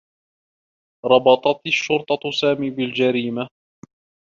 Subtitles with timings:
[1.05, 3.47] ربطت الشّرطة سامي بالجريمة.